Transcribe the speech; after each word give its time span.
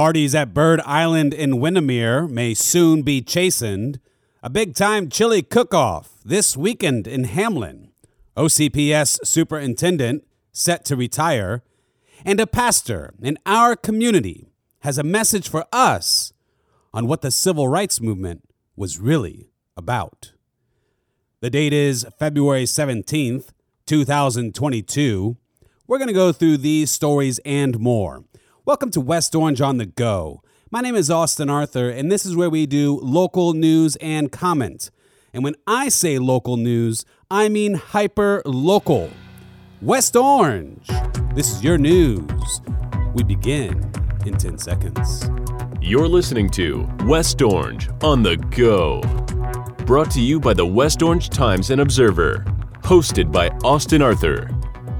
Parties 0.00 0.34
at 0.34 0.54
Bird 0.54 0.80
Island 0.86 1.34
in 1.34 1.60
Windermere 1.60 2.26
may 2.26 2.54
soon 2.54 3.02
be 3.02 3.20
chastened. 3.20 4.00
A 4.42 4.48
big 4.48 4.74
time 4.74 5.10
chili 5.10 5.42
cook 5.42 5.74
off 5.74 6.22
this 6.24 6.56
weekend 6.56 7.06
in 7.06 7.24
Hamlin. 7.24 7.90
OCPS 8.34 9.18
superintendent 9.26 10.26
set 10.52 10.86
to 10.86 10.96
retire. 10.96 11.62
And 12.24 12.40
a 12.40 12.46
pastor 12.46 13.12
in 13.20 13.36
our 13.44 13.76
community 13.76 14.48
has 14.78 14.96
a 14.96 15.02
message 15.02 15.50
for 15.50 15.66
us 15.70 16.32
on 16.94 17.06
what 17.06 17.20
the 17.20 17.30
civil 17.30 17.68
rights 17.68 18.00
movement 18.00 18.48
was 18.76 18.98
really 18.98 19.50
about. 19.76 20.32
The 21.40 21.50
date 21.50 21.74
is 21.74 22.06
February 22.18 22.64
17th, 22.64 23.50
2022. 23.84 25.36
We're 25.86 25.98
going 25.98 26.08
to 26.08 26.14
go 26.14 26.32
through 26.32 26.56
these 26.56 26.90
stories 26.90 27.38
and 27.44 27.78
more. 27.78 28.24
Welcome 28.66 28.90
to 28.90 29.00
West 29.00 29.34
Orange 29.34 29.62
on 29.62 29.78
the 29.78 29.86
Go. 29.86 30.42
My 30.70 30.82
name 30.82 30.94
is 30.94 31.10
Austin 31.10 31.48
Arthur, 31.48 31.88
and 31.88 32.12
this 32.12 32.26
is 32.26 32.36
where 32.36 32.50
we 32.50 32.66
do 32.66 33.00
local 33.02 33.54
news 33.54 33.96
and 33.96 34.30
comment. 34.30 34.90
And 35.32 35.42
when 35.42 35.54
I 35.66 35.88
say 35.88 36.18
local 36.18 36.58
news, 36.58 37.06
I 37.30 37.48
mean 37.48 37.74
hyper 37.74 38.42
local. 38.44 39.08
West 39.80 40.14
Orange. 40.14 40.86
This 41.34 41.50
is 41.50 41.64
your 41.64 41.78
news. 41.78 42.60
We 43.14 43.24
begin 43.24 43.90
in 44.26 44.36
10 44.36 44.58
seconds. 44.58 45.30
You're 45.80 46.08
listening 46.08 46.50
to 46.50 46.86
West 47.06 47.40
Orange 47.40 47.88
on 48.02 48.22
the 48.22 48.36
Go. 48.36 49.00
Brought 49.86 50.10
to 50.10 50.20
you 50.20 50.38
by 50.38 50.52
the 50.52 50.66
West 50.66 51.02
Orange 51.02 51.30
Times 51.30 51.70
and 51.70 51.80
Observer. 51.80 52.44
Hosted 52.82 53.32
by 53.32 53.48
Austin 53.64 54.02
Arthur. 54.02 54.50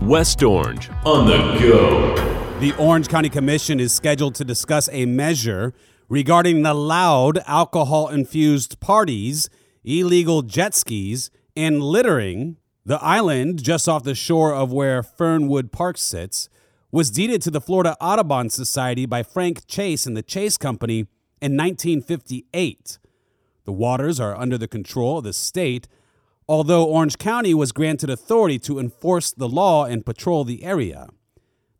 West 0.00 0.42
Orange 0.42 0.88
on 1.04 1.26
the 1.26 1.36
Go. 1.60 2.39
The 2.60 2.74
Orange 2.76 3.08
County 3.08 3.30
Commission 3.30 3.80
is 3.80 3.90
scheduled 3.90 4.34
to 4.34 4.44
discuss 4.44 4.90
a 4.92 5.06
measure 5.06 5.72
regarding 6.10 6.60
the 6.60 6.74
loud 6.74 7.38
alcohol 7.46 8.08
infused 8.08 8.80
parties, 8.80 9.48
illegal 9.82 10.42
jet 10.42 10.74
skis, 10.74 11.30
and 11.56 11.82
littering. 11.82 12.58
The 12.84 13.02
island, 13.02 13.62
just 13.62 13.88
off 13.88 14.02
the 14.02 14.14
shore 14.14 14.54
of 14.54 14.74
where 14.74 15.02
Fernwood 15.02 15.72
Park 15.72 15.96
sits, 15.96 16.50
was 16.92 17.10
deeded 17.10 17.40
to 17.42 17.50
the 17.50 17.62
Florida 17.62 17.96
Audubon 17.98 18.50
Society 18.50 19.06
by 19.06 19.22
Frank 19.22 19.66
Chase 19.66 20.04
and 20.04 20.14
the 20.14 20.22
Chase 20.22 20.58
Company 20.58 21.06
in 21.40 21.56
1958. 21.56 22.98
The 23.64 23.72
waters 23.72 24.20
are 24.20 24.36
under 24.36 24.58
the 24.58 24.68
control 24.68 25.16
of 25.16 25.24
the 25.24 25.32
state, 25.32 25.88
although 26.46 26.84
Orange 26.84 27.16
County 27.16 27.54
was 27.54 27.72
granted 27.72 28.10
authority 28.10 28.58
to 28.58 28.78
enforce 28.78 29.32
the 29.32 29.48
law 29.48 29.86
and 29.86 30.04
patrol 30.04 30.44
the 30.44 30.62
area. 30.62 31.08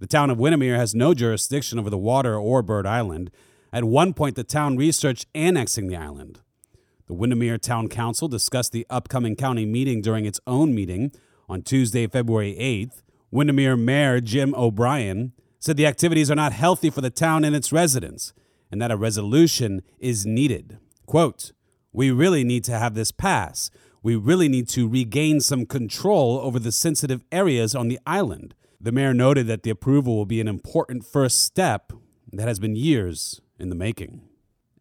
The 0.01 0.07
town 0.07 0.31
of 0.31 0.39
Windermere 0.39 0.77
has 0.77 0.95
no 0.95 1.15
jurisdiction 1.15 1.79
over 1.79 1.91
the 1.91 1.99
water 1.99 2.37
or 2.37 2.63
Bird 2.63 2.87
Island. 2.87 3.31
At 3.73 3.85
one 3.85 4.15
point, 4.15 4.35
the 4.35 4.45
town 4.45 4.77
researched 4.77 5.27
annexing 5.35 5.89
the 5.89 5.97
island. 5.97 6.41
The 7.07 7.15
Windermere 7.15 7.59
Town 7.59 7.89
Council 7.89 8.27
discussed 8.27 8.73
the 8.73 8.87
upcoming 8.89 9.37
county 9.37 9.67
meeting 9.67 10.01
during 10.01 10.25
its 10.25 10.41
own 10.47 10.75
meeting 10.75 11.13
on 11.49 11.63
Tuesday, 11.63 12.07
February 12.07 12.57
8th. 12.59 13.03
Windermere 13.31 13.77
Mayor 13.77 14.21
Jim 14.21 14.55
O'Brien 14.55 15.33
said 15.59 15.77
the 15.77 15.87
activities 15.87 16.31
are 16.31 16.37
not 16.37 16.53
healthy 16.53 16.89
for 16.89 17.03
the 17.03 17.11
town 17.11 17.45
and 17.45 17.55
its 17.55 17.71
residents 17.71 18.33
and 18.71 18.81
that 18.81 18.91
a 18.91 18.97
resolution 18.97 19.83
is 19.99 20.25
needed. 20.25 20.79
Quote, 21.07 21.53
We 21.93 22.11
really 22.11 22.45
need 22.45 22.65
to 22.65 22.79
have 22.79 22.95
this 22.95 23.13
pass. 23.13 23.71
We 24.03 24.17
really 24.17 24.49
need 24.49 24.69
to 24.71 24.89
regain 24.89 25.41
some 25.41 25.67
control 25.67 26.39
over 26.39 26.59
the 26.59 26.73
sensitive 26.73 27.23
areas 27.31 27.75
on 27.75 27.89
the 27.89 27.99
island. 28.07 28.55
The 28.83 28.93
mayor 28.93 29.13
noted 29.13 29.47
that 29.47 29.63
the 29.63 29.69
approval 29.69 30.17
will 30.17 30.25
be 30.25 30.41
an 30.41 30.49
important 30.49 31.05
first 31.05 31.43
step 31.43 31.93
that 32.33 32.49
has 32.49 32.59
been 32.59 32.77
years 32.77 33.43
in 33.59 33.69
the 33.69 33.75
making. 33.75 34.23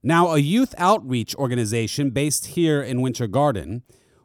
Now, 0.01 0.29
a 0.29 0.37
youth 0.37 0.73
outreach 0.77 1.35
organization 1.35 2.11
based 2.11 2.47
here 2.47 2.81
in 2.81 3.01
Winter 3.01 3.27
Garden 3.27 3.83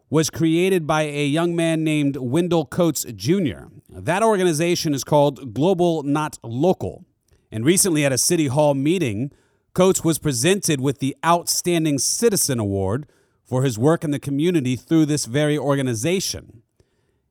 was 0.09 0.31
created 0.31 0.87
by 0.87 1.03
a 1.03 1.27
young 1.27 1.57
man 1.57 1.83
named 1.83 2.17
Wendell 2.17 2.67
Coates 2.67 3.05
Jr. 3.17 3.65
That 3.89 4.23
organization 4.23 4.95
is 4.95 5.03
called 5.03 5.53
Global 5.53 6.05
Not 6.05 6.39
Local. 6.45 7.05
And 7.51 7.65
recently, 7.65 8.05
at 8.05 8.13
a 8.13 8.19
City 8.19 8.47
Hall 8.47 8.75
meeting, 8.75 9.33
Coates 9.73 10.05
was 10.05 10.21
presented 10.21 10.81
with 10.81 11.01
the 11.01 11.17
Outstanding 11.27 11.99
Citizen 11.99 12.61
Award 12.61 13.07
for 13.43 13.65
his 13.65 13.77
work 13.77 14.05
in 14.05 14.13
the 14.13 14.21
community 14.21 14.77
through 14.77 15.07
this 15.07 15.25
very 15.25 15.59
organization. 15.59 16.63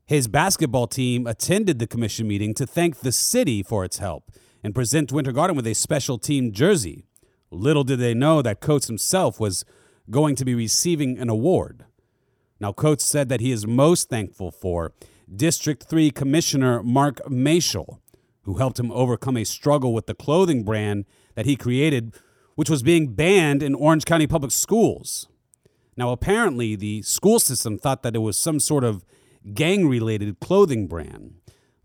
His 0.06 0.28
basketball 0.28 0.88
team 0.88 1.26
attended 1.26 1.80
the 1.80 1.88
commission 1.88 2.28
meeting 2.28 2.54
to 2.56 2.68
thank 2.68 3.00
the 3.00 3.12
city 3.12 3.64
for 3.64 3.86
its 3.86 4.00
help 4.00 4.32
and 4.62 4.76
present 4.76 5.14
Winter 5.14 5.32
Garden 5.32 5.56
with 5.56 5.66
a 5.66 5.74
special 5.74 6.18
team 6.18 6.52
jersey. 6.52 7.06
Little 7.52 7.86
did 7.86 8.00
they 8.00 8.14
know 8.14 8.42
that 8.42 8.60
Coates 8.60 8.88
himself 8.88 9.40
was 9.40 9.64
going 10.10 10.36
to 10.36 10.44
be 10.44 10.56
receiving 10.56 11.18
an 11.18 11.30
award. 11.30 11.86
Now, 12.60 12.74
Coates 12.74 13.06
said 13.06 13.30
that 13.30 13.40
he 13.40 13.52
is 13.52 13.66
most 13.66 14.10
thankful 14.10 14.52
for 14.52 14.92
District 15.34 15.84
3 15.84 16.12
Commissioner 16.12 16.84
Mark 16.84 17.22
Maciel, 17.30 18.00
who 18.42 18.56
helped 18.56 18.80
him 18.80 18.92
overcome 18.92 19.38
a 19.38 19.46
struggle 19.46 19.94
with 19.94 20.06
the 20.06 20.14
clothing 20.14 20.64
brand 20.64 21.06
that 21.36 21.46
he 21.46 21.56
created, 21.56 22.14
which 22.56 22.70
was 22.70 22.84
being 22.84 23.14
banned 23.14 23.64
in 23.64 23.74
Orange 23.74 24.04
County 24.04 24.28
Public 24.28 24.52
Schools. 24.52 25.30
Now, 25.96 26.12
apparently, 26.12 26.76
the 26.76 27.02
school 27.04 27.40
system 27.40 27.78
thought 27.78 28.04
that 28.04 28.16
it 28.16 28.20
was 28.20 28.38
some 28.38 28.60
sort 28.60 28.84
of 28.84 29.06
gang 29.54 29.88
related 29.88 30.40
clothing 30.40 30.88
brand. 30.88 31.36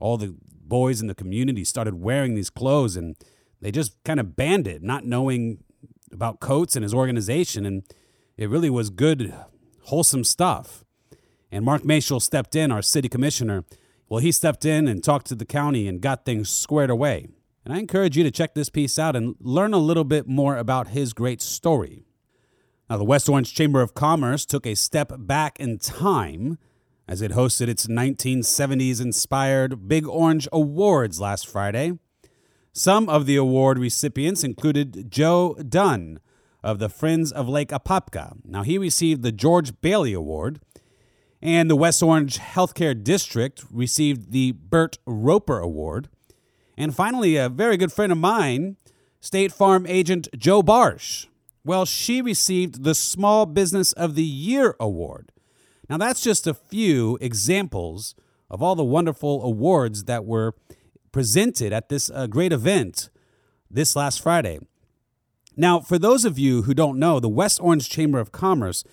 All 0.01 0.17
the 0.17 0.37
boys 0.41 1.01
in 1.01 1.07
the 1.07 1.15
community 1.15 1.65
started 1.65 1.95
wearing 1.95 2.35
these 2.35 2.51
clothes 2.51 2.97
and 2.97 3.17
they 3.61 3.71
just 3.71 4.03
kind 4.05 4.21
of 4.21 4.37
banned 4.37 4.69
it, 4.69 4.83
not 4.83 5.05
knowing 5.05 5.65
about 6.13 6.41
Coates 6.41 6.77
and 6.77 6.83
his 6.83 6.95
organization. 6.95 7.67
And 7.67 7.83
it 8.37 8.49
really 8.49 8.71
was 8.71 8.91
good, 8.91 9.35
wholesome 9.85 10.25
stuff. 10.25 10.85
And 11.51 11.65
Mark 11.65 11.83
Maciel 11.83 12.23
stepped 12.23 12.55
in, 12.55 12.71
our 12.71 12.83
city 12.83 13.09
commissioner. 13.09 13.65
Well, 14.09 14.21
he 14.21 14.33
stepped 14.33 14.65
in 14.65 14.87
and 14.87 15.03
talked 15.03 15.27
to 15.29 15.35
the 15.35 15.45
county 15.45 15.89
and 15.89 16.01
got 16.01 16.25
things 16.25 16.49
squared 16.49 16.91
away. 16.91 17.29
And 17.65 17.75
I 17.75 17.79
encourage 17.79 18.17
you 18.17 18.23
to 18.25 18.31
check 18.31 18.55
this 18.55 18.71
piece 18.71 18.99
out 18.99 19.17
and 19.17 19.35
learn 19.41 19.75
a 19.75 19.79
little 19.79 20.05
bit 20.05 20.27
more 20.27 20.57
about 20.57 20.89
his 20.89 21.13
great 21.13 21.43
story. 21.43 22.05
Now, 22.89 22.97
the 22.97 23.05
West 23.05 23.29
Orange 23.29 23.55
Chamber 23.55 23.83
of 23.83 23.93
Commerce 23.93 24.47
took 24.47 24.67
a 24.67 24.75
step 24.75 25.13
back 25.19 25.61
in 25.61 25.79
time 25.79 26.59
as 27.09 27.23
it 27.23 27.33
hosted 27.33 27.69
its 27.69 27.87
1970s 27.87 29.01
inspired 29.01 29.89
Big 29.89 30.07
Orange 30.07 30.47
Awards 30.53 31.19
last 31.19 31.49
Friday. 31.49 31.99
Some 32.73 33.09
of 33.09 33.25
the 33.25 33.37
award 33.37 33.79
recipients 33.79 34.45
included 34.45 35.11
Joe 35.11 35.55
Dunn 35.55 36.21
of 36.63 36.79
the 36.79 36.91
Friends 36.91 37.33
of 37.33 37.49
Lake 37.49 37.71
Apopka. 37.71 38.37
Now, 38.45 38.63
he 38.63 38.77
received 38.77 39.23
the 39.23 39.33
George 39.33 39.81
Bailey 39.81 40.13
Award, 40.13 40.61
and 41.41 41.71
the 41.71 41.77
West 41.77 42.03
Orange 42.03 42.39
Healthcare 42.39 43.03
District 43.03 43.65
received 43.71 44.33
the 44.33 44.53
Bert 44.53 44.99
Roper 45.07 45.61
Award. 45.61 46.09
And 46.77 46.95
finally, 46.95 47.37
a 47.37 47.49
very 47.49 47.77
good 47.77 47.93
friend 47.93 48.13
of 48.13 48.19
mine, 48.19 48.77
State 49.21 49.51
Farm 49.51 49.87
agent 49.87 50.29
Joe 50.37 50.63
Barsh. 50.63 51.27
Well, 51.65 51.87
she 51.87 52.21
received 52.21 52.85
the 52.85 52.95
Small 52.95 53.47
Business 53.47 53.93
of 53.93 54.15
the 54.15 54.25
Year 54.25 54.77
Award. 54.79 55.33
Now, 55.89 55.97
that's 55.97 56.23
just 56.23 56.47
a 56.47 56.55
few 56.55 57.19
examples 57.21 58.15
of 58.51 58.63
all 58.63 58.75
the 58.75 58.85
wonderful 58.85 59.43
awards 59.43 60.05
that 60.05 60.25
were 60.25 60.55
presented 61.13 61.73
at 61.73 61.89
this 61.89 62.11
uh, 62.11 62.27
great 62.27 62.53
event 62.53 63.11
this 63.71 63.97
last 63.97 64.23
Friday. 64.23 64.59
Now, 65.57 65.81
for 65.81 65.99
those 65.99 66.25
of 66.25 66.39
you 66.39 66.63
who 66.63 66.75
don't 66.75 66.99
know, 66.99 67.19
the 67.19 67.29
West 67.29 67.61
Orange 67.61 67.89
Chamber 67.89 68.21
of 68.21 68.33
Commerce, 68.33 68.85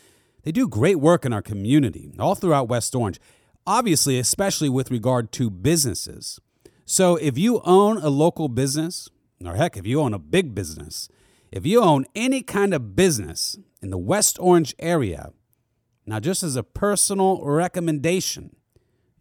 they 0.43 0.51
do 0.51 0.67
great 0.67 0.99
work 0.99 1.25
in 1.25 1.33
our 1.33 1.41
community, 1.41 2.11
all 2.19 2.35
throughout 2.35 2.69
West 2.69 2.95
Orange, 2.95 3.19
obviously, 3.67 4.17
especially 4.17 4.69
with 4.69 4.91
regard 4.91 5.31
to 5.33 5.49
businesses. 5.49 6.39
So 6.85 7.15
if 7.17 7.37
you 7.37 7.61
own 7.65 7.97
a 7.97 8.09
local 8.09 8.47
business, 8.47 9.09
or 9.43 9.55
heck, 9.55 9.77
if 9.77 9.85
you 9.85 10.01
own 10.01 10.13
a 10.13 10.19
big 10.19 10.55
business, 10.55 11.09
if 11.51 11.65
you 11.65 11.81
own 11.81 12.05
any 12.15 12.41
kind 12.41 12.73
of 12.73 12.95
business 12.95 13.57
in 13.81 13.89
the 13.89 13.97
West 13.97 14.37
Orange 14.39 14.75
area, 14.79 15.31
now, 16.05 16.19
just 16.19 16.43
as 16.43 16.55
a 16.55 16.63
personal 16.63 17.43
recommendation, 17.43 18.55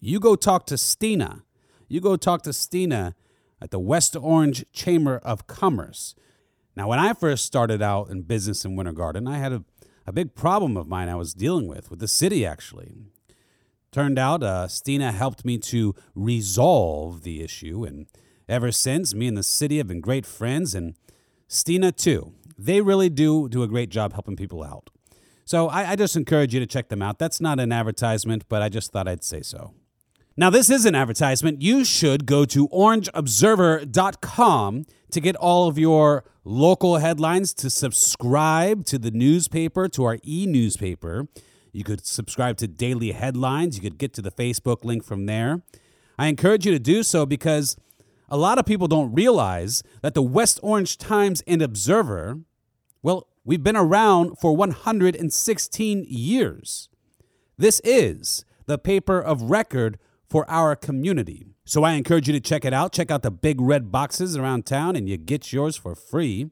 you 0.01 0.21
go 0.21 0.37
talk 0.37 0.67
to 0.67 0.77
Stina. 0.77 1.43
You 1.89 2.01
go 2.01 2.17
talk 2.17 2.43
to 2.43 2.53
Stina 2.53 3.15
at 3.61 3.71
the 3.71 3.79
West 3.79 4.15
Orange 4.17 4.67
Chamber 4.73 5.19
of 5.19 5.47
Commerce. 5.47 6.15
Now, 6.77 6.89
when 6.89 6.99
I 6.99 7.15
first 7.15 7.47
started 7.47 7.81
out 7.81 8.11
in 8.11 8.23
business 8.23 8.65
in 8.65 8.77
Winter 8.77 8.93
Garden, 8.93 9.27
I 9.27 9.39
had 9.39 9.53
a, 9.53 9.65
a 10.07 10.13
big 10.13 10.35
problem 10.35 10.77
of 10.77 10.87
mine 10.87 11.09
I 11.09 11.15
was 11.15 11.33
dealing 11.33 11.67
with, 11.69 11.89
with 11.89 12.01
the 12.01 12.09
city 12.09 12.45
actually. 12.45 12.93
Turned 13.91 14.19
out 14.19 14.43
uh, 14.43 14.69
Stina 14.69 15.13
helped 15.13 15.45
me 15.45 15.57
to 15.59 15.95
resolve 16.15 17.23
the 17.23 17.43
issue, 17.43 17.85
and 17.85 18.07
ever 18.49 18.73
since, 18.73 19.15
me 19.15 19.29
and 19.29 19.37
the 19.37 19.45
city 19.45 19.79
have 19.79 19.87
been 19.87 20.01
great 20.01 20.27
friends, 20.27 20.75
and 20.75 20.97
Stina 21.47 21.93
too. 21.93 22.35
They 22.59 22.81
really 22.81 23.09
do 23.09 23.49
do 23.49 23.63
a 23.63 23.69
great 23.69 23.91
job 23.91 24.13
helping 24.13 24.37
people 24.37 24.65
out. 24.65 24.91
So 25.45 25.69
I, 25.69 25.91
I 25.91 25.97
just 25.97 26.17
encourage 26.17 26.55
you 26.55 26.61
to 26.61 26.67
check 26.67 26.89
them 26.89 27.03
out. 27.03 27.19
That's 27.19 27.41
not 27.41 27.61
an 27.61 27.73
advertisement, 27.73 28.45
but 28.49 28.63
I 28.63 28.69
just 28.69 28.93
thought 28.93 29.09
I'd 29.09 29.25
say 29.25 29.43
so. 29.43 29.73
Now, 30.37 30.51
this 30.51 30.69
is 30.69 30.85
an 30.85 30.97
advertisement. 30.97 31.63
You 31.63 31.85
should 31.85 32.27
go 32.27 32.45
to 32.47 32.67
orangeobserver.com 32.69 34.87
to 35.13 35.21
get 35.21 35.37
all 35.37 35.69
of 35.69 35.79
your 35.79 36.25
local 36.43 36.97
headlines, 36.97 37.55
to 37.55 37.71
subscribe 37.71 38.85
to 38.87 38.99
the 38.99 39.13
newspaper, 39.13 39.87
to 39.89 40.03
our 40.05 40.19
e 40.25 40.45
newspaper. 40.47 41.29
You 41.71 41.85
could 41.85 42.05
subscribe 42.05 42.57
to 42.59 42.67
daily 42.67 43.13
headlines. 43.13 43.77
You 43.77 43.83
could 43.83 43.97
get 43.97 44.13
to 44.15 44.23
the 44.23 44.33
Facebook 44.33 44.85
link 44.85 45.05
from 45.05 45.27
there. 45.27 45.63
I 46.19 46.27
encourage 46.27 46.67
you 46.67 46.73
to 46.73 46.81
do 46.81 47.05
so 47.05 47.25
because 47.27 47.77
a 48.29 48.37
lot 48.37 48.59
of 48.59 48.67
people 48.67 48.89
don't 48.89 49.15
realize 49.15 49.85
that 50.03 50.15
the 50.15 50.23
West 50.23 50.59
Orange 50.63 50.99
Times 50.99 51.45
and 51.47 51.63
Observer, 51.63 52.41
well, 53.03 53.29
we've 53.45 53.63
been 53.63 53.77
around 53.77 54.39
for 54.39 54.57
116 54.57 56.07
years. 56.09 56.89
This 57.57 57.81
is 57.85 58.45
the 58.67 58.79
paper 58.79 59.21
of 59.21 59.43
record 59.43 59.99
for 60.29 60.49
our 60.51 60.75
community. 60.75 61.47
So 61.65 61.85
I 61.85 61.93
encourage 61.93 62.27
you 62.27 62.33
to 62.33 62.41
check 62.41 62.65
it 62.65 62.73
out. 62.73 62.93
Check 62.93 63.11
out 63.11 63.23
the 63.23 63.31
big 63.31 63.61
red 63.61 63.93
boxes 63.93 64.37
around 64.37 64.67
town, 64.67 64.97
and 64.97 65.09
you 65.09 65.17
get 65.17 65.53
yours 65.53 65.77
for 65.77 65.95
free. 65.95 66.51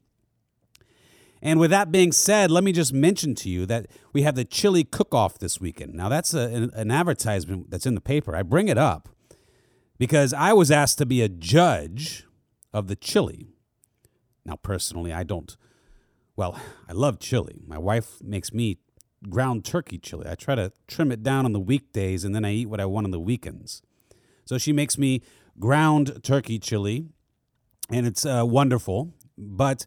And 1.42 1.58
with 1.58 1.70
that 1.70 1.90
being 1.90 2.12
said, 2.12 2.50
let 2.52 2.62
me 2.62 2.70
just 2.70 2.92
mention 2.92 3.34
to 3.36 3.50
you 3.50 3.66
that 3.66 3.86
we 4.12 4.22
have 4.22 4.36
the 4.36 4.44
chili 4.44 4.84
cook 4.84 5.12
off 5.12 5.38
this 5.38 5.60
weekend. 5.60 5.92
Now, 5.92 6.08
that's 6.08 6.32
a, 6.32 6.42
an, 6.42 6.70
an 6.74 6.90
advertisement 6.92 7.70
that's 7.70 7.84
in 7.84 7.96
the 7.96 8.00
paper. 8.00 8.36
I 8.36 8.42
bring 8.42 8.68
it 8.68 8.78
up 8.78 9.08
because 9.98 10.32
I 10.32 10.52
was 10.52 10.70
asked 10.70 10.98
to 10.98 11.06
be 11.06 11.20
a 11.20 11.28
judge 11.28 12.24
of 12.72 12.86
the 12.86 12.94
chili. 12.94 13.48
Now, 14.44 14.56
personally, 14.56 15.12
I 15.12 15.24
don't, 15.24 15.56
well, 16.36 16.58
I 16.88 16.92
love 16.92 17.18
chili. 17.18 17.60
My 17.66 17.78
wife 17.78 18.22
makes 18.22 18.52
me 18.52 18.78
ground 19.28 19.64
turkey 19.64 19.98
chili. 19.98 20.26
I 20.28 20.34
try 20.34 20.54
to 20.54 20.72
trim 20.88 21.12
it 21.12 21.22
down 21.22 21.44
on 21.44 21.52
the 21.52 21.60
weekdays 21.60 22.24
and 22.24 22.34
then 22.34 22.44
I 22.44 22.52
eat 22.52 22.68
what 22.68 22.80
I 22.80 22.86
want 22.86 23.04
on 23.04 23.10
the 23.10 23.20
weekends. 23.20 23.82
So 24.44 24.58
she 24.58 24.72
makes 24.72 24.98
me 24.98 25.22
ground 25.58 26.20
turkey 26.22 26.58
chili 26.58 27.06
and 27.90 28.06
it's 28.06 28.24
uh, 28.24 28.44
wonderful. 28.44 29.14
But 29.36 29.86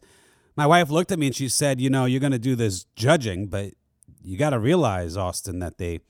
my 0.56 0.66
wife 0.66 0.90
looked 0.90 1.12
at 1.12 1.18
me 1.18 1.26
and 1.26 1.36
she 1.36 1.48
said, 1.48 1.80
You 1.80 1.90
know, 1.90 2.04
you're 2.04 2.20
going 2.20 2.32
to 2.32 2.38
do 2.38 2.54
this 2.54 2.84
judging, 2.96 3.46
but 3.46 3.74
you 4.22 4.36
got 4.36 4.50
to 4.50 4.58
realize, 4.58 5.16
Austin, 5.16 5.58
that 5.60 5.78
they, 5.78 6.00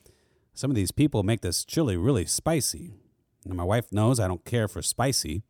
some 0.55 0.71
of 0.71 0.75
these 0.75 0.93
people 0.93 1.23
make 1.23 1.41
this 1.41 1.65
chili 1.65 1.97
really 1.97 2.27
spicy. 2.27 2.95
And 3.45 3.55
my 3.55 3.65
wife 3.65 3.93
knows 3.93 4.19
I 4.19 4.29
don't 4.29 4.45
care 4.45 4.69
for 4.69 4.83
spicy. 4.83 5.43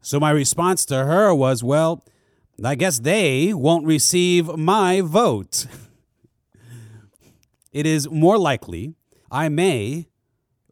So 0.00 0.20
my 0.20 0.30
response 0.30 0.84
to 0.86 1.04
her 1.04 1.34
was, 1.34 1.64
Well, 1.64 2.04
I 2.64 2.74
guess 2.74 2.98
they 2.98 3.54
won't 3.54 3.86
receive 3.86 4.56
my 4.56 5.00
vote. 5.00 5.66
it 7.72 7.86
is 7.86 8.10
more 8.10 8.36
likely 8.36 8.94
I 9.30 9.48
may 9.48 10.08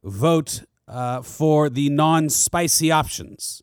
vote 0.03 0.65
uh, 0.89 1.23
for 1.23 1.71
the 1.71 1.89
non 1.91 2.29
spicy 2.29 2.91
options. 2.91 3.63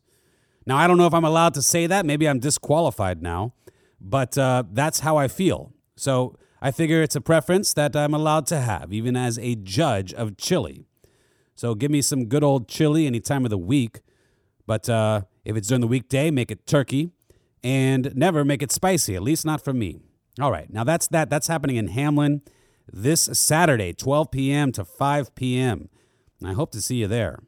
Now, 0.64 0.78
I 0.78 0.86
don't 0.86 0.96
know 0.96 1.06
if 1.06 1.12
I'm 1.12 1.24
allowed 1.24 1.52
to 1.54 1.62
say 1.62 1.86
that. 1.86 2.06
Maybe 2.06 2.26
I'm 2.26 2.38
disqualified 2.38 3.20
now, 3.22 3.52
but 4.00 4.38
uh, 4.38 4.62
that's 4.72 5.00
how 5.00 5.18
I 5.18 5.28
feel. 5.28 5.74
So 5.96 6.38
I 6.62 6.70
figure 6.70 7.02
it's 7.02 7.16
a 7.16 7.20
preference 7.20 7.74
that 7.74 7.94
I'm 7.94 8.14
allowed 8.14 8.46
to 8.46 8.60
have, 8.60 8.90
even 8.90 9.16
as 9.16 9.38
a 9.38 9.54
judge 9.54 10.14
of 10.14 10.38
chili. 10.38 10.86
So 11.54 11.74
give 11.74 11.90
me 11.90 12.00
some 12.00 12.24
good 12.24 12.42
old 12.42 12.68
chili 12.68 13.06
any 13.06 13.20
time 13.20 13.44
of 13.44 13.50
the 13.50 13.58
week. 13.58 14.00
But 14.66 14.88
uh, 14.88 15.22
if 15.44 15.56
it's 15.56 15.68
during 15.68 15.82
the 15.82 15.86
weekday, 15.86 16.30
make 16.30 16.50
it 16.50 16.66
turkey 16.66 17.10
and 17.64 18.14
never 18.14 18.44
make 18.44 18.62
it 18.62 18.70
spicy, 18.70 19.16
at 19.16 19.22
least 19.22 19.44
not 19.44 19.64
for 19.64 19.72
me. 19.72 19.98
All 20.40 20.52
right, 20.52 20.72
now 20.72 20.84
that's 20.84 21.08
that. 21.08 21.30
That's 21.30 21.48
happening 21.48 21.76
in 21.76 21.88
Hamlin 21.88 22.42
this 22.92 23.22
Saturday, 23.32 23.92
12 23.92 24.30
p.m. 24.30 24.70
to 24.72 24.84
5 24.84 25.34
p.m. 25.34 25.88
I 26.44 26.52
hope 26.52 26.70
to 26.72 26.82
see 26.82 26.96
you 26.96 27.08
there. 27.08 27.38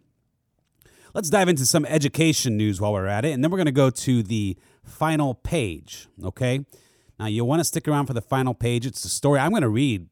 Let's 1.13 1.31
dive 1.31 1.49
into 1.49 1.67
some 1.67 1.85
education 1.87 2.57
news 2.57 2.81
while 2.81 2.93
we're 2.93 3.07
at 3.07 3.25
it, 3.25 3.33
and 3.33 3.45
then 3.45 3.51
we're 3.51 3.59
going 3.59 3.67
to 3.67 3.73
go 3.73 3.91
to 3.91 4.23
the 4.23 4.57
final 4.85 5.35
page, 5.35 6.09
okay? 6.23 6.65
Now, 7.19 7.27
you 7.27 7.45
want 7.45 7.61
to 7.61 7.65
stick 7.65 7.89
around 7.89 8.07
for 8.07 8.13
the 8.13 8.23
final 8.23 8.55
page. 8.55 8.87
It's 8.87 9.03
the 9.03 9.09
story 9.09 9.41
I'm 9.41 9.51
going 9.51 9.63
to 9.63 9.69
read. 9.69 10.09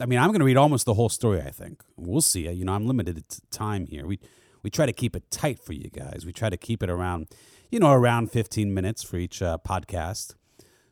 I 0.00 0.06
mean, 0.06 0.18
I'm 0.18 0.30
going 0.30 0.40
to 0.40 0.44
read 0.44 0.56
almost 0.56 0.84
the 0.84 0.94
whole 0.94 1.08
story, 1.08 1.40
I 1.40 1.50
think. 1.50 1.82
We'll 1.96 2.20
see. 2.20 2.50
You 2.50 2.64
know, 2.64 2.72
I'm 2.72 2.86
limited 2.86 3.28
to 3.28 3.40
time 3.52 3.86
here. 3.86 4.04
We, 4.04 4.18
we 4.62 4.70
try 4.70 4.86
to 4.86 4.92
keep 4.92 5.14
it 5.14 5.30
tight 5.30 5.60
for 5.60 5.72
you 5.72 5.90
guys. 5.90 6.24
We 6.26 6.32
try 6.32 6.50
to 6.50 6.56
keep 6.56 6.82
it 6.82 6.90
around, 6.90 7.28
you 7.72 7.80
know, 7.80 7.90
around 7.90 8.30
15 8.30 8.72
minutes 8.72 9.02
for 9.02 9.16
each 9.16 9.40
uh, 9.40 9.56
podcast. 9.66 10.34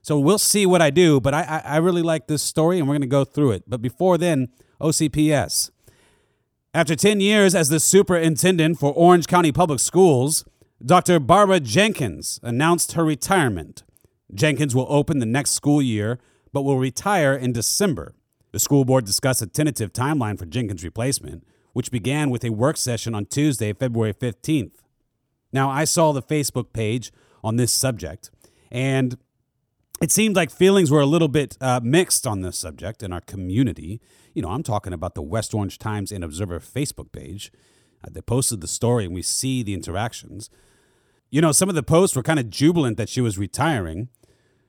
So 0.03 0.19
we'll 0.19 0.39
see 0.39 0.65
what 0.65 0.81
I 0.81 0.89
do, 0.89 1.21
but 1.21 1.35
I, 1.35 1.43
I, 1.43 1.75
I 1.75 1.77
really 1.77 2.01
like 2.01 2.27
this 2.27 2.43
story 2.43 2.79
and 2.79 2.89
we're 2.89 2.95
going 2.95 3.03
to 3.03 3.07
go 3.07 3.25
through 3.25 3.53
it. 3.53 3.65
But 3.69 3.83
before 3.83 4.17
then, 4.17 4.49
OCPS. 4.81 5.71
After 6.73 6.97
10 6.97 7.21
years 7.21 7.55
as 7.55 7.69
the 7.69 7.79
superintendent 7.79 8.79
for 8.79 8.95
Orange 8.95 9.27
County 9.27 9.53
Public 9.53 9.79
Schools, 9.79 10.45
Dr. 10.83 11.21
Barbara 11.21 11.61
Jenkins 11.61 12.41
announced 12.43 12.93
her 12.93 13.05
retirement. 13.05 13.83
Jenkins 14.33 14.75
will 14.75 14.87
open 14.89 15.19
the 15.19 15.27
next 15.27 15.51
school 15.51 15.83
year, 15.83 16.19
but 16.51 16.63
will 16.63 16.79
retire 16.79 17.35
in 17.35 17.53
December. 17.53 18.15
The 18.53 18.59
school 18.59 18.87
board 18.87 19.05
discussed 19.05 19.43
a 19.43 19.47
tentative 19.47 19.93
timeline 19.93 20.39
for 20.39 20.47
Jenkins' 20.47 20.83
replacement, 20.83 21.47
which 21.75 21.91
began 21.91 22.31
with 22.31 22.43
a 22.43 22.51
work 22.51 22.79
session 22.79 23.15
on 23.15 23.27
Tuesday, 23.27 23.75
February 23.75 24.15
15th. 24.15 24.73
Now, 25.53 25.71
I 25.71 25.85
saw 25.85 26.13
the 26.13 26.23
Facebook 26.23 26.73
page 26.73 27.13
on 27.43 27.57
this 27.57 27.73
subject, 27.73 28.31
and 28.71 29.17
it 30.01 30.11
seemed 30.11 30.35
like 30.35 30.51
feelings 30.51 30.91
were 30.91 31.01
a 31.01 31.07
little 31.07 31.29
bit 31.29 31.59
uh, 31.61 31.81
mixed 31.83 32.27
on 32.27 32.41
this 32.41 32.57
subject 32.57 33.03
in 33.03 33.13
our 33.13 33.21
community. 33.21 34.01
You 34.33 34.43
know, 34.43 34.49
I'm 34.49 34.63
talking 34.63 34.93
about 34.93 35.15
the 35.15 35.23
West 35.23 35.53
Orange 35.53 35.79
Times 35.79 36.11
and 36.11 36.25
Observer 36.25 36.59
Facebook 36.61 37.13
page. 37.13 37.53
Uh, 38.03 38.09
they 38.11 38.23
posted 38.23 38.63
the 38.63 38.69
story 38.69 39.05
and 39.05 39.15
we 39.15 39.23
see 39.23 39.63
the 39.63 39.75
interactions. 39.75 40.49
You 41.29 41.43
know, 41.43 41.53
some 41.53 41.69
of 41.69 41.75
the 41.75 41.83
posts 41.83 42.17
were 42.17 42.23
kind 42.23 42.39
of 42.39 42.49
jubilant 42.49 42.97
that 42.97 43.11
she 43.11 43.21
was 43.21 43.37
retiring, 43.37 44.09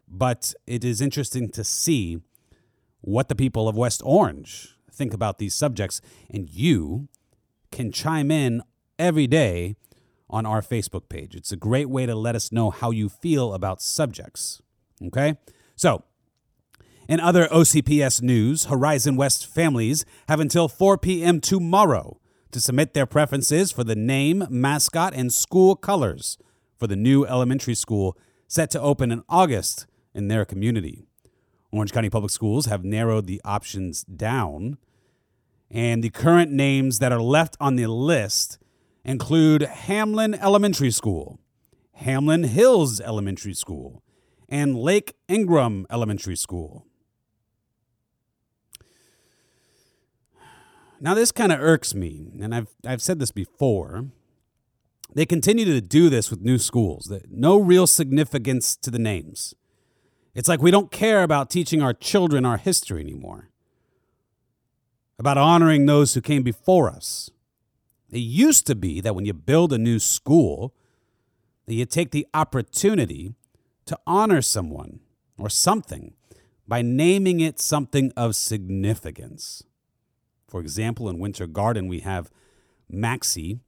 but 0.08 0.54
it 0.68 0.84
is 0.84 1.00
interesting 1.00 1.50
to 1.52 1.64
see 1.64 2.20
what 3.00 3.30
the 3.30 3.36
people 3.36 3.70
of 3.70 3.78
West 3.78 4.02
Orange 4.04 4.76
think 4.92 5.14
about 5.14 5.38
these 5.40 5.56
subjects. 5.56 6.02
And 6.30 6.50
you 6.50 7.08
can 7.72 7.92
chime 7.92 8.32
in 8.32 8.62
every 9.00 9.28
day 9.28 9.76
on 10.32 10.46
our 10.46 10.62
Facebook 10.62 11.10
page. 11.10 11.36
It's 11.36 11.52
a 11.52 11.58
great 11.58 11.90
way 11.90 12.06
to 12.06 12.16
let 12.16 12.36
us 12.36 12.52
know 12.52 12.72
how 12.72 12.92
you 12.92 13.10
feel 13.10 13.54
about 13.54 13.82
subjects. 13.82 14.62
Okay? 15.04 15.38
So, 15.76 16.04
in 17.08 17.20
other 17.20 17.48
OCPS 17.48 18.22
news, 18.22 18.66
Horizon 18.66 19.18
West 19.18 19.46
families 19.46 20.06
have 20.30 20.40
until 20.40 20.68
4 20.68 20.98
p.m. 20.98 21.42
tomorrow 21.42 22.20
to 22.52 22.62
submit 22.62 22.94
their 22.94 23.06
preferences 23.06 23.72
for 23.72 23.84
the 23.84 23.96
name, 23.96 24.46
mascot, 24.50 25.14
and 25.14 25.34
school 25.34 25.76
colors 25.76 26.38
for 26.78 26.88
the 26.88 26.96
new 26.96 27.26
elementary 27.26 27.76
school 27.76 28.18
set 28.48 28.72
to 28.72 28.82
open 28.82 29.12
in 29.12 29.24
August 29.30 29.88
in 30.14 30.28
their 30.28 30.46
community. 30.46 31.06
Orange 31.72 31.94
County 31.94 32.10
Public 32.10 32.32
Schools 32.32 32.66
have 32.66 32.84
narrowed 32.84 33.28
the 33.28 33.42
options 33.46 34.04
down, 34.04 34.78
and 35.70 36.04
the 36.04 36.10
current 36.10 36.52
names 36.52 37.00
that 37.00 37.14
are 37.14 37.22
left 37.22 37.56
on 37.60 37.78
the 37.78 37.88
list 37.88 38.60
include 39.04 39.64
Hamlin 39.64 40.34
Elementary 40.36 40.92
School, 40.92 41.40
Hamlin 41.94 42.44
Hills 42.44 43.00
Elementary 43.02 43.54
School, 43.54 44.04
and 44.50 44.78
Lake 44.78 45.16
Ingram 45.28 45.86
Elementary 45.90 46.36
School. 46.36 46.86
Now, 51.00 51.16
this 51.16 51.32
kind 51.32 51.52
of 51.52 51.60
irks 51.60 51.96
me, 51.96 52.32
and 52.40 52.54
I've, 52.54 52.68
I've 52.86 53.02
said 53.02 53.18
this 53.18 53.32
before. 53.32 54.06
They 55.14 55.26
continue 55.26 55.66
to 55.66 55.82
do 55.82 56.10
this 56.10 56.30
with 56.30 56.42
new 56.42 56.60
schools, 56.60 57.06
that 57.06 57.32
no 57.32 57.58
real 57.58 57.88
significance 57.88 58.76
to 58.78 58.92
the 58.92 59.00
names. 59.00 59.56
It's 60.36 60.48
like 60.48 60.62
we 60.62 60.72
don't 60.72 60.92
care 60.92 61.24
about 61.24 61.50
teaching 61.50 61.82
our 61.82 61.94
children 61.94 62.46
our 62.46 62.58
history 62.58 63.02
anymore, 63.02 63.50
about 65.18 65.38
honoring 65.38 65.88
those 65.88 66.14
who 66.14 66.22
came 66.22 66.44
before 66.44 66.90
us. 66.90 67.32
It 68.12 68.20
used 68.20 68.68
to 68.68 68.76
be 68.76 69.00
that 69.02 69.16
when 69.16 69.26
you 69.26 69.34
build 69.34 69.72
a 69.72 69.78
new 69.78 69.98
school, 69.98 70.76
that 71.66 71.74
you 71.74 71.86
take 71.86 72.12
the 72.12 72.28
opportunity 72.34 73.34
to 73.86 73.98
honor 74.06 74.42
someone 74.42 75.00
or 75.38 75.50
something 75.50 76.14
by 76.68 76.82
naming 76.82 77.40
it 77.40 77.60
something 77.60 78.12
of 78.18 78.36
significance. 78.36 79.64
For 80.48 80.60
example, 80.60 81.10
in 81.10 81.20
Winter 81.20 81.48
Garden, 81.48 81.88
we 81.88 82.02
have 82.02 82.30
Maxey. 82.90 83.62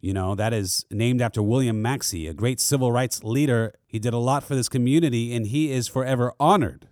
You 0.00 0.12
know, 0.12 0.34
that 0.34 0.52
is 0.52 0.84
named 0.90 1.22
after 1.22 1.42
William 1.42 1.82
Maxcy, 1.82 2.28
a 2.28 2.34
great 2.34 2.60
civil 2.60 2.92
rights 2.92 3.22
leader. 3.22 3.72
He 3.86 3.98
did 3.98 4.12
a 4.12 4.18
lot 4.18 4.42
for 4.44 4.54
this 4.54 4.68
community, 4.68 5.34
and 5.34 5.46
he 5.46 5.70
is 5.70 5.88
forever 5.88 6.32
honored 6.38 6.88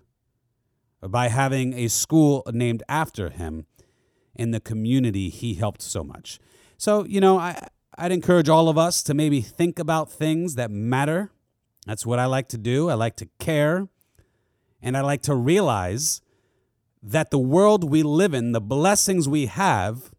by 1.03 1.29
having 1.29 1.75
a 1.75 1.89
school 1.89 2.45
named 2.53 2.83
after 2.89 3.31
him 3.31 3.67
in 4.35 4.51
the 4.51 4.61
community 4.61 5.29
he 5.29 5.55
helped 5.55 5.83
so 5.83 6.03
much. 6.03 6.41
So, 6.77 7.05
you 7.05 7.21
know, 7.21 7.39
I, 7.39 7.69
I'd 7.97 8.13
encourage 8.13 8.49
all 8.49 8.69
of 8.69 8.77
us 8.77 9.03
to 9.05 9.15
maybe 9.15 9.41
think 9.41 9.79
about 9.79 10.11
things 10.11 10.57
that 10.57 10.71
matter 10.71 11.31
that's 11.87 12.07
what 12.07 12.19
I 12.19 12.27
like 12.27 12.49
to 12.49 12.59
do. 12.59 12.89
I 12.89 12.95
like 12.95 13.17
to 13.17 13.29
care. 13.39 13.89
And 14.83 14.97
I 14.97 15.01
like 15.01 15.23
to 15.23 15.35
realize 15.35 16.21
that 17.03 17.31
the 17.31 17.39
world 17.39 17.91
we 17.91 18.03
live 18.03 18.35
in, 18.35 18.53
the 18.53 18.61
blessings 18.61 19.29
we 19.29 19.47
have, 19.47 20.11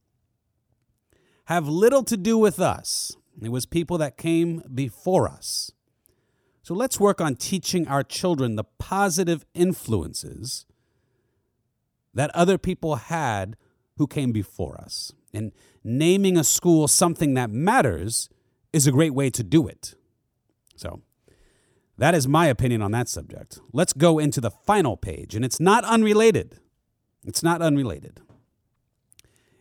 have 1.46 1.68
little 1.68 2.04
to 2.04 2.18
do 2.18 2.38
with 2.38 2.60
us. 2.60 3.16
It 3.42 3.50
was 3.50 3.66
people 3.66 3.98
that 3.98 4.18
came 4.18 4.64
before 4.74 5.28
us. 5.28 5.72
So 6.62 6.74
let's 6.74 7.00
work 7.00 7.22
on 7.22 7.36
teaching 7.36 7.88
our 7.88 8.04
children 8.04 8.56
the 8.56 8.64
positive 8.64 9.46
influences 9.54 10.66
that 12.14 12.32
other 12.36 12.58
people 12.58 12.96
had 12.96 13.56
who 13.98 14.08
came 14.08 14.32
before 14.32 14.80
us. 14.80 15.12
And 15.34 15.52
naming 15.84 16.38
a 16.38 16.44
school 16.44 16.88
something 16.88 17.34
that 17.34 17.50
matters 17.50 18.30
is 18.74 18.88
a 18.88 18.92
great 18.92 19.14
way 19.14 19.30
to 19.30 19.44
do 19.44 19.68
it. 19.68 19.96
So, 20.76 21.02
that 21.98 22.14
is 22.14 22.28
my 22.28 22.48
opinion 22.48 22.82
on 22.82 22.92
that 22.92 23.08
subject. 23.08 23.60
Let's 23.72 23.94
go 23.94 24.20
into 24.20 24.42
the 24.42 24.52
final 24.52 24.98
page, 24.98 25.36
and 25.36 25.46
it's 25.46 25.60
not 25.60 25.86
unrelated. 25.86 26.60
It's 27.26 27.42
not 27.42 27.62
unrelated. 27.62 28.22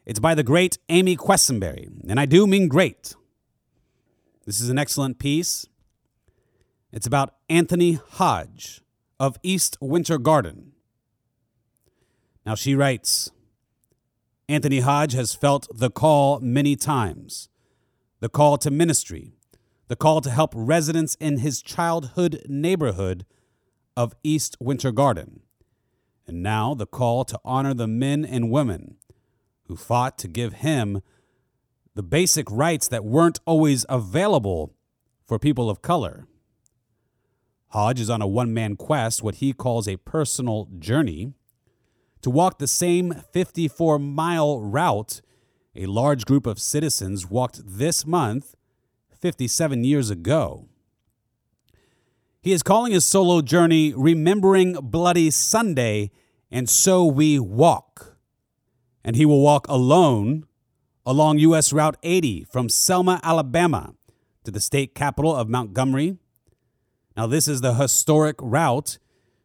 It's 0.04 0.18
by 0.18 0.34
the 0.34 0.42
great 0.42 0.78
Amy 0.88 1.16
Quesenberry, 1.16 1.88
and 2.08 2.18
I 2.18 2.26
do 2.26 2.46
mean 2.46 2.68
great. 2.68 3.14
This 4.44 4.60
is 4.60 4.68
an 4.68 4.78
excellent 4.78 5.18
piece. 5.18 5.66
It's 6.92 7.06
about 7.06 7.36
Anthony 7.48 7.94
Hodge 7.94 8.82
of 9.18 9.38
East 9.42 9.78
Winter 9.80 10.18
Garden. 10.18 10.72
Now 12.44 12.54
she 12.54 12.74
writes 12.74 13.30
Anthony 14.48 14.80
Hodge 14.80 15.14
has 15.14 15.34
felt 15.34 15.66
the 15.74 15.90
call 15.90 16.38
many 16.40 16.76
times. 16.76 17.48
The 18.20 18.28
call 18.28 18.58
to 18.58 18.70
ministry, 18.70 19.32
the 19.88 19.96
call 19.96 20.20
to 20.20 20.30
help 20.30 20.52
residents 20.54 21.14
in 21.18 21.38
his 21.38 21.62
childhood 21.62 22.42
neighborhood 22.46 23.24
of 23.96 24.14
East 24.22 24.56
Winter 24.60 24.92
Garden, 24.92 25.40
and 26.26 26.42
now 26.42 26.74
the 26.74 26.86
call 26.86 27.24
to 27.24 27.40
honor 27.44 27.72
the 27.72 27.86
men 27.86 28.24
and 28.24 28.50
women 28.50 28.96
who 29.66 29.76
fought 29.76 30.18
to 30.18 30.28
give 30.28 30.54
him 30.54 31.00
the 31.94 32.02
basic 32.02 32.50
rights 32.50 32.86
that 32.88 33.04
weren't 33.04 33.40
always 33.46 33.86
available 33.88 34.74
for 35.26 35.38
people 35.38 35.70
of 35.70 35.80
color. 35.80 36.26
Hodge 37.68 38.00
is 38.00 38.10
on 38.10 38.20
a 38.20 38.26
one 38.26 38.52
man 38.52 38.76
quest, 38.76 39.22
what 39.22 39.36
he 39.36 39.54
calls 39.54 39.88
a 39.88 39.96
personal 39.96 40.68
journey, 40.78 41.32
to 42.24 42.30
walk 42.30 42.58
the 42.58 42.66
same 42.66 43.12
54 43.32 43.98
mile 43.98 44.58
route 44.58 45.20
a 45.76 45.84
large 45.84 46.24
group 46.24 46.46
of 46.46 46.58
citizens 46.58 47.28
walked 47.28 47.60
this 47.66 48.06
month 48.06 48.54
57 49.20 49.84
years 49.84 50.08
ago. 50.08 50.66
He 52.40 52.52
is 52.52 52.62
calling 52.62 52.92
his 52.92 53.04
solo 53.04 53.42
journey 53.42 53.92
Remembering 53.94 54.72
Bloody 54.72 55.30
Sunday, 55.30 56.12
and 56.50 56.66
so 56.66 57.04
we 57.04 57.38
walk. 57.38 58.16
And 59.04 59.16
he 59.16 59.26
will 59.26 59.42
walk 59.42 59.68
alone 59.68 60.46
along 61.04 61.40
U.S. 61.40 61.74
Route 61.74 61.98
80 62.02 62.44
from 62.44 62.70
Selma, 62.70 63.20
Alabama 63.22 63.92
to 64.44 64.50
the 64.50 64.60
state 64.60 64.94
capital 64.94 65.36
of 65.36 65.50
Montgomery. 65.50 66.16
Now, 67.18 67.26
this 67.26 67.48
is 67.48 67.60
the 67.60 67.74
historic 67.74 68.36
route 68.40 68.96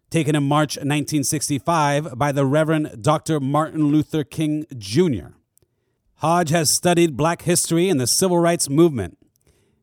taken 0.09 0.35
in 0.35 0.43
March 0.43 0.75
1965 0.77 2.17
by 2.17 2.31
the 2.31 2.45
Reverend 2.45 3.03
Dr. 3.03 3.39
Martin 3.39 3.87
Luther 3.87 4.23
King 4.23 4.65
Jr. 4.75 5.33
Hodge 6.15 6.49
has 6.49 6.71
studied 6.71 7.15
black 7.15 7.43
history 7.43 7.89
and 7.89 7.99
the 7.99 8.07
civil 8.07 8.39
rights 8.39 8.69
movement, 8.69 9.17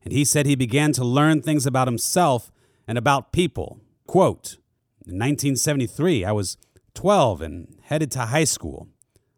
and 0.03 0.11
he 0.11 0.25
said 0.25 0.45
he 0.45 0.55
began 0.55 0.91
to 0.93 1.05
learn 1.05 1.41
things 1.41 1.65
about 1.65 1.87
himself 1.87 2.51
and 2.87 2.97
about 2.97 3.31
people. 3.31 3.79
Quote 4.05 4.57
In 5.05 5.15
1973, 5.15 6.25
I 6.25 6.33
was 6.33 6.57
12 6.93 7.41
and 7.41 7.77
headed 7.83 8.11
to 8.11 8.19
high 8.19 8.43
school. 8.43 8.89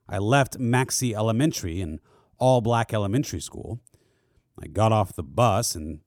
I 0.07 0.17
left 0.17 0.57
Maxey 0.57 1.13
Elementary, 1.13 1.81
an 1.81 1.99
all 2.39 2.61
black 2.61 2.93
elementary 2.93 3.41
school. 3.41 3.79
I 4.61 4.67
got 4.67 4.91
off 4.91 5.13
the 5.13 5.23
bus, 5.23 5.75
and 5.75 5.99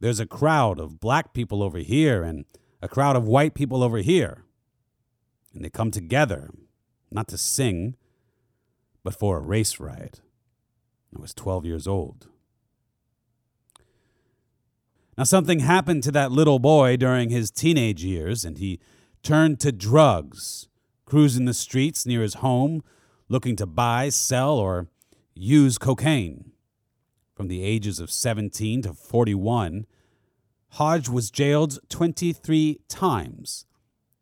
there's 0.00 0.20
a 0.20 0.26
crowd 0.26 0.80
of 0.80 0.98
black 0.98 1.34
people 1.34 1.62
over 1.62 1.78
here 1.78 2.22
and 2.22 2.46
a 2.84 2.88
crowd 2.88 3.16
of 3.16 3.26
white 3.26 3.54
people 3.54 3.82
over 3.82 3.98
here. 3.98 4.44
And 5.54 5.64
they 5.64 5.70
come 5.70 5.90
together, 5.90 6.50
not 7.10 7.28
to 7.28 7.38
sing, 7.38 7.96
but 9.02 9.14
for 9.14 9.38
a 9.38 9.40
race 9.40 9.80
riot. 9.80 10.20
I 11.16 11.20
was 11.20 11.32
12 11.32 11.64
years 11.64 11.86
old. 11.86 12.28
Now, 15.16 15.24
something 15.24 15.60
happened 15.60 16.02
to 16.02 16.12
that 16.12 16.30
little 16.30 16.58
boy 16.58 16.98
during 16.98 17.30
his 17.30 17.50
teenage 17.50 18.04
years, 18.04 18.44
and 18.44 18.58
he 18.58 18.80
turned 19.22 19.60
to 19.60 19.72
drugs, 19.72 20.68
cruising 21.06 21.46
the 21.46 21.54
streets 21.54 22.04
near 22.04 22.20
his 22.20 22.34
home, 22.34 22.84
looking 23.30 23.56
to 23.56 23.66
buy, 23.66 24.10
sell, 24.10 24.58
or 24.58 24.88
use 25.34 25.78
cocaine. 25.78 26.50
From 27.34 27.48
the 27.48 27.62
ages 27.62 27.98
of 27.98 28.10
17 28.10 28.82
to 28.82 28.92
41, 28.92 29.86
Hodge 30.74 31.08
was 31.08 31.30
jailed 31.30 31.78
23 31.88 32.80
times 32.88 33.64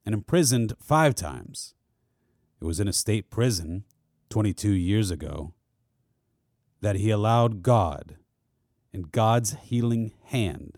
and 0.05 0.15
imprisoned 0.15 0.75
five 0.79 1.15
times. 1.15 1.73
It 2.61 2.67
was 2.67 2.79
in 2.79 2.87
a 2.87 2.93
state 2.93 3.31
prison 3.31 3.85
22 4.29 4.71
years 4.73 5.11
ago 5.11 5.55
that 6.83 6.97
he 6.97 7.09
allowed 7.09 7.63
God 7.63 8.17
and 8.93 9.11
God's 9.11 9.57
healing 9.63 10.13
hand 10.25 10.77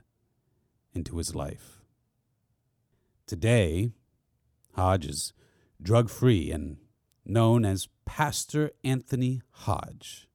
into 0.95 1.17
his 1.17 1.35
life. 1.35 1.83
Today, 3.27 3.91
Hodge 4.75 5.07
is 5.07 5.33
drug 5.83 6.09
free 6.09 6.53
and 6.53 6.77
known 7.25 7.65
as 7.65 7.89
Pastor 8.05 8.71
Anthony 8.85 9.43
Hodge, 9.51 10.29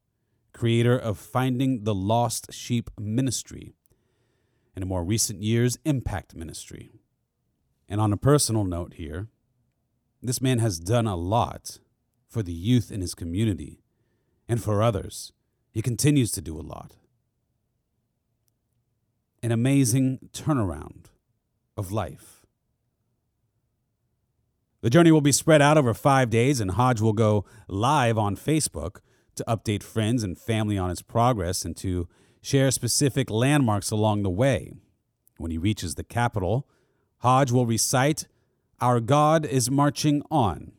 creator 0.51 0.97
of 0.97 1.17
Finding 1.17 1.85
the 1.85 1.95
Lost 1.95 2.51
Sheep 2.51 2.89
Ministry, 2.99 3.77
in 4.81 4.87
more 4.87 5.03
recent 5.03 5.41
years, 5.41 5.77
Impact 5.83 6.35
Ministry. 6.35 6.91
And 7.87 7.99
on 7.99 8.13
a 8.13 8.17
personal 8.17 8.63
note 8.63 8.93
here, 8.93 9.27
this 10.21 10.41
man 10.41 10.59
has 10.59 10.79
done 10.79 11.05
a 11.05 11.15
lot 11.15 11.79
for 12.27 12.43
the 12.43 12.53
youth 12.53 12.91
in 12.91 13.01
his 13.01 13.15
community 13.15 13.81
and 14.47 14.63
for 14.63 14.81
others 14.81 15.33
he 15.71 15.81
continues 15.81 16.31
to 16.31 16.41
do 16.41 16.57
a 16.57 16.61
lot. 16.61 16.95
An 19.43 19.51
amazing 19.51 20.29
turnaround 20.33 21.07
of 21.75 21.91
life. 21.91 22.45
The 24.81 24.89
journey 24.89 25.11
will 25.11 25.21
be 25.21 25.33
spread 25.33 25.61
out 25.61 25.77
over 25.77 25.93
five 25.93 26.29
days, 26.29 26.61
and 26.61 26.71
Hodge 26.71 27.01
will 27.01 27.13
go 27.13 27.43
live 27.67 28.17
on 28.17 28.37
Facebook 28.37 28.99
to 29.35 29.43
update 29.45 29.83
friends 29.83 30.23
and 30.23 30.37
family 30.37 30.77
on 30.77 30.89
his 30.89 31.01
progress 31.01 31.65
and 31.65 31.75
to 31.77 32.07
share 32.41 32.71
specific 32.71 33.29
landmarks 33.29 33.91
along 33.91 34.23
the 34.23 34.29
way. 34.29 34.73
When 35.37 35.51
he 35.51 35.57
reaches 35.57 35.95
the 35.95 36.03
capital, 36.03 36.67
Hodge 37.19 37.51
will 37.51 37.65
recite, 37.65 38.27
Our 38.79 38.99
God 38.99 39.45
is 39.45 39.69
Marching 39.69 40.21
On, 40.31 40.71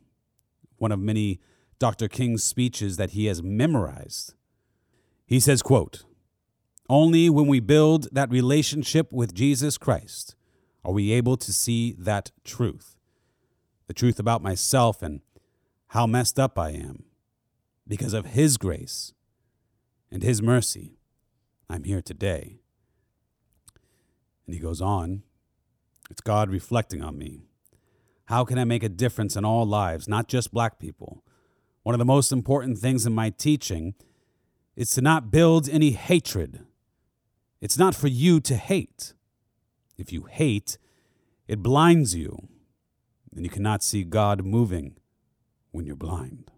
one 0.76 0.92
of 0.92 0.98
many 0.98 1.40
Dr. 1.78 2.08
King's 2.08 2.44
speeches 2.44 2.96
that 2.96 3.10
he 3.10 3.26
has 3.26 3.42
memorized. 3.42 4.34
He 5.26 5.40
says, 5.40 5.62
quote, 5.62 6.04
Only 6.88 7.30
when 7.30 7.46
we 7.46 7.60
build 7.60 8.08
that 8.12 8.30
relationship 8.30 9.12
with 9.12 9.34
Jesus 9.34 9.78
Christ 9.78 10.34
are 10.84 10.92
we 10.92 11.12
able 11.12 11.36
to 11.36 11.52
see 11.52 11.94
that 11.98 12.32
truth, 12.44 12.96
the 13.86 13.94
truth 13.94 14.18
about 14.18 14.42
myself 14.42 15.02
and 15.02 15.20
how 15.88 16.06
messed 16.06 16.38
up 16.38 16.58
I 16.58 16.70
am. 16.70 17.04
Because 17.86 18.12
of 18.12 18.26
His 18.26 18.56
grace 18.56 19.12
and 20.10 20.22
His 20.22 20.40
mercy, 20.40 20.99
I'm 21.70 21.84
here 21.84 22.02
today. 22.02 22.58
And 24.44 24.54
he 24.54 24.60
goes 24.60 24.80
on, 24.80 25.22
It's 26.10 26.20
God 26.20 26.50
reflecting 26.50 27.00
on 27.00 27.16
me. 27.16 27.42
How 28.24 28.44
can 28.44 28.58
I 28.58 28.64
make 28.64 28.82
a 28.82 28.88
difference 28.88 29.36
in 29.36 29.44
all 29.44 29.64
lives, 29.64 30.08
not 30.08 30.26
just 30.26 30.52
black 30.52 30.80
people? 30.80 31.22
One 31.84 31.94
of 31.94 32.00
the 32.00 32.04
most 32.04 32.32
important 32.32 32.78
things 32.78 33.06
in 33.06 33.14
my 33.14 33.30
teaching 33.30 33.94
is 34.74 34.90
to 34.90 35.00
not 35.00 35.30
build 35.30 35.68
any 35.68 35.92
hatred. 35.92 36.60
It's 37.60 37.78
not 37.78 37.94
for 37.94 38.08
you 38.08 38.40
to 38.40 38.56
hate. 38.56 39.12
If 39.96 40.12
you 40.12 40.24
hate, 40.24 40.76
it 41.46 41.62
blinds 41.62 42.14
you, 42.14 42.48
and 43.34 43.44
you 43.44 43.50
cannot 43.50 43.82
see 43.82 44.02
God 44.02 44.44
moving 44.44 44.96
when 45.70 45.86
you're 45.86 45.96
blind. 45.96 46.50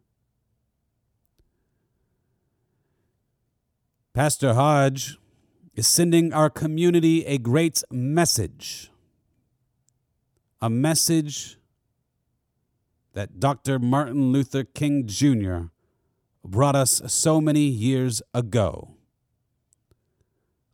Pastor 4.14 4.54
Hodge 4.54 5.18
is 5.74 5.86
sending 5.86 6.32
our 6.32 6.50
community 6.50 7.24
a 7.24 7.38
great 7.38 7.82
message. 7.90 8.90
A 10.60 10.68
message 10.68 11.58
that 13.14 13.40
Dr. 13.40 13.78
Martin 13.78 14.32
Luther 14.32 14.64
King 14.64 15.06
Jr 15.06 15.72
brought 16.44 16.74
us 16.76 17.02
so 17.06 17.40
many 17.40 17.62
years 17.62 18.22
ago. 18.34 18.96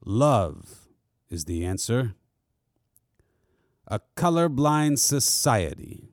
Love 0.04 0.88
is 1.28 1.44
the 1.44 1.64
answer. 1.64 2.14
A 3.86 4.00
colorblind 4.16 4.98
society. 4.98 6.08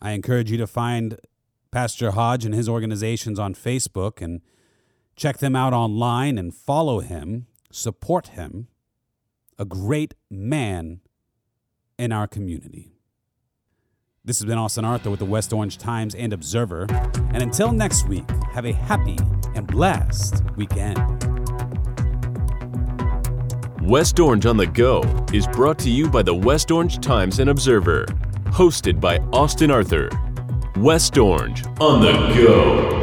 I 0.00 0.12
encourage 0.12 0.50
you 0.50 0.56
to 0.58 0.66
find 0.66 1.18
Pastor 1.70 2.12
Hodge 2.12 2.44
and 2.44 2.54
his 2.54 2.68
organizations 2.68 3.38
on 3.38 3.54
Facebook 3.54 4.22
and 4.22 4.40
check 5.20 5.36
them 5.36 5.54
out 5.54 5.74
online 5.74 6.38
and 6.38 6.54
follow 6.54 7.00
him, 7.00 7.46
support 7.70 8.28
him. 8.28 8.68
A 9.58 9.66
great 9.66 10.14
man 10.30 11.00
in 11.98 12.10
our 12.10 12.26
community. 12.26 12.94
This 14.24 14.38
has 14.38 14.46
been 14.46 14.56
Austin 14.56 14.86
Arthur 14.86 15.10
with 15.10 15.18
the 15.18 15.26
West 15.26 15.52
Orange 15.52 15.76
Times 15.76 16.14
and 16.14 16.32
Observer. 16.32 16.86
And 17.34 17.42
until 17.42 17.70
next 17.70 18.08
week, 18.08 18.24
have 18.52 18.64
a 18.64 18.72
happy 18.72 19.18
and 19.54 19.66
blessed 19.66 20.42
weekend. 20.56 20.98
West 23.82 24.18
Orange 24.20 24.46
on 24.46 24.56
the 24.56 24.66
Go 24.66 25.02
is 25.34 25.46
brought 25.48 25.78
to 25.80 25.90
you 25.90 26.08
by 26.08 26.22
the 26.22 26.34
West 26.34 26.70
Orange 26.70 26.98
Times 26.98 27.40
and 27.40 27.50
Observer, 27.50 28.06
hosted 28.46 29.00
by 29.00 29.18
Austin 29.34 29.70
Arthur. 29.70 30.08
West 30.76 31.18
Orange 31.18 31.66
on 31.78 32.00
the 32.00 32.12
Go. 32.34 32.99